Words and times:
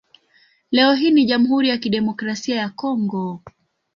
Leo 0.71 0.93
hii 0.93 1.11
ni 1.11 1.25
Jamhuri 1.25 1.69
ya 1.69 1.77
Kidemokrasia 1.77 2.55
ya 2.55 2.69
Kongo. 2.69 3.41